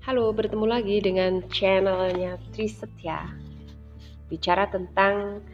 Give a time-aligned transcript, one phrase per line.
[0.00, 3.30] Halo, bertemu lagi dengan channelnya Trisetya
[4.26, 5.44] Bicara tentang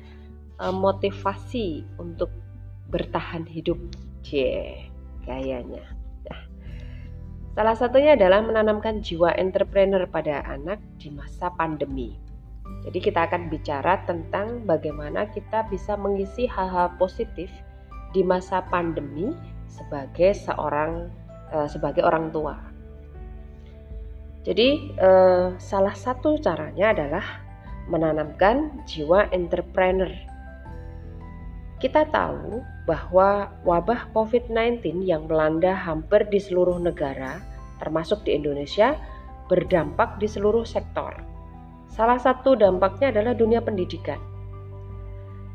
[0.57, 2.33] uh, motivasi untuk
[2.89, 3.77] bertahan hidup.
[4.25, 4.39] C
[5.27, 5.83] gayanya.
[6.27, 6.41] Nah,
[7.53, 12.15] Salah satunya adalah menanamkan jiwa entrepreneur pada anak di masa pandemi.
[12.87, 17.51] Jadi kita akan bicara tentang bagaimana kita bisa mengisi hal-hal positif
[18.15, 19.35] di masa pandemi
[19.67, 21.11] sebagai seorang
[21.51, 22.77] uh, sebagai orang tua
[24.47, 27.43] jadi eh, salah satu caranya adalah
[27.91, 30.07] menanamkan jiwa entrepreneur.
[31.83, 37.43] Kita tahu bahwa wabah COVID-19 yang melanda hampir di seluruh negara,
[37.83, 38.95] termasuk di Indonesia,
[39.51, 41.11] berdampak di seluruh sektor.
[41.91, 44.23] Salah satu dampaknya adalah dunia pendidikan.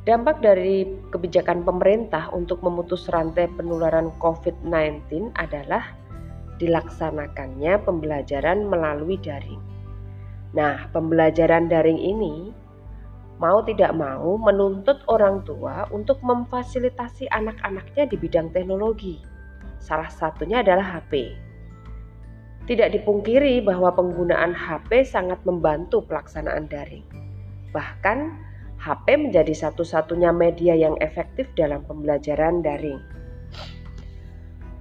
[0.02, 5.94] Dampak dari kebijakan pemerintah untuk memutus rantai penularan COVID-19 adalah
[6.58, 9.62] dilaksanakannya pembelajaran melalui daring.
[10.58, 12.50] Nah, pembelajaran daring ini
[13.38, 19.22] mau tidak mau menuntut orang tua untuk memfasilitasi anak-anaknya di bidang teknologi.
[19.78, 21.38] Salah satunya adalah HP.
[22.66, 27.06] Tidak dipungkiri bahwa penggunaan HP sangat membantu pelaksanaan daring.
[27.74, 28.50] Bahkan,
[28.82, 32.98] HP menjadi satu-satunya media yang efektif dalam pembelajaran daring.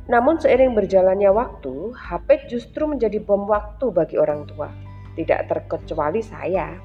[0.09, 4.73] Namun seiring berjalannya waktu, HP justru menjadi bom waktu bagi orang tua.
[5.20, 6.81] Tidak terkecuali saya.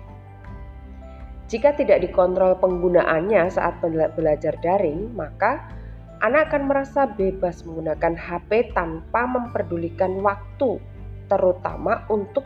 [1.47, 3.79] Jika tidak dikontrol penggunaannya saat
[4.19, 5.71] belajar daring, maka
[6.19, 10.83] anak akan merasa bebas menggunakan HP tanpa memperdulikan waktu,
[11.31, 12.43] terutama untuk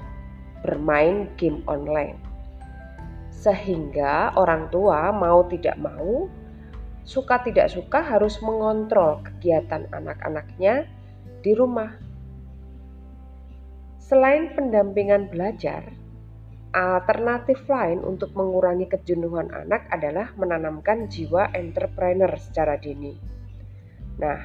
[0.62, 2.29] bermain game online.
[3.40, 6.28] Sehingga orang tua mau tidak mau
[7.08, 10.86] suka tidak suka harus mengontrol kegiatan anak-anaknya
[11.40, 11.96] di rumah.
[13.98, 15.88] Selain pendampingan belajar,
[16.76, 23.18] alternatif lain untuk mengurangi kejenuhan anak adalah menanamkan jiwa entrepreneur secara dini.
[24.20, 24.40] Nah,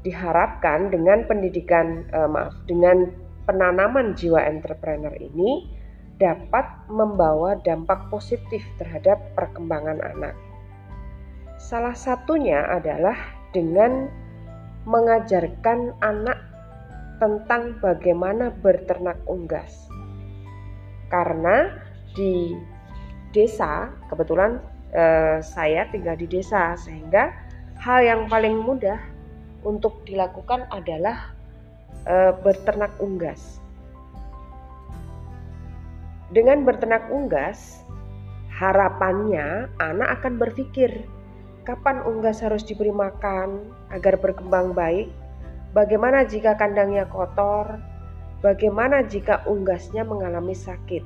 [0.00, 3.08] diharapkan dengan pendidikan eh, maaf, dengan
[3.44, 5.79] penanaman jiwa entrepreneur ini
[6.20, 10.36] dapat membawa dampak positif terhadap perkembangan anak.
[11.56, 13.16] Salah satunya adalah
[13.56, 14.12] dengan
[14.84, 16.38] mengajarkan anak
[17.20, 19.88] tentang bagaimana berternak unggas.
[21.08, 21.72] Karena
[22.16, 22.56] di
[23.32, 24.60] desa, kebetulan
[24.92, 27.32] eh, saya tinggal di desa sehingga
[27.80, 29.00] hal yang paling mudah
[29.64, 31.32] untuk dilakukan adalah
[32.08, 33.60] eh, berternak unggas.
[36.30, 37.82] Dengan berternak unggas,
[38.48, 41.06] harapannya anak akan berpikir
[41.60, 45.12] Kapan unggas harus diberi makan agar berkembang baik?
[45.76, 47.76] Bagaimana jika kandangnya kotor?
[48.40, 51.04] Bagaimana jika unggasnya mengalami sakit?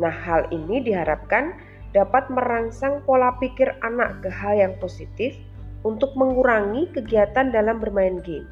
[0.00, 1.60] Nah, hal ini diharapkan
[1.92, 5.36] dapat merangsang pola pikir anak ke hal yang positif
[5.84, 8.48] untuk mengurangi kegiatan dalam bermain game.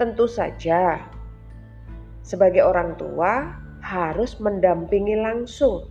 [0.00, 1.04] Tentu saja,
[2.24, 5.88] sebagai orang tua harus mendampingi langsung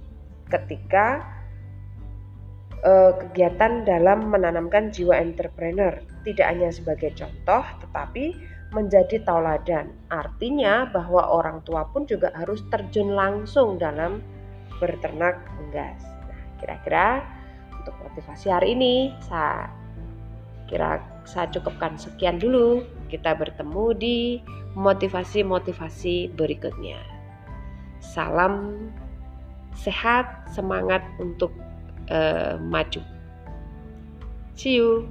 [0.54, 1.26] ketika
[2.86, 8.38] uh, kegiatan dalam menanamkan jiwa entrepreneur tidak hanya sebagai contoh tetapi
[8.76, 9.90] menjadi tauladan.
[10.12, 14.20] Artinya bahwa orang tua pun juga harus terjun langsung dalam
[14.78, 16.04] berternak unggas.
[16.28, 17.24] Nah, kira-kira
[17.74, 19.72] untuk motivasi hari ini saya
[20.68, 22.84] kira saya cukupkan sekian dulu.
[23.08, 24.18] Kita bertemu di
[24.76, 27.17] motivasi-motivasi berikutnya.
[28.08, 28.88] Salam
[29.76, 31.52] sehat, semangat untuk
[32.08, 33.04] uh, maju.
[34.56, 35.06] See you.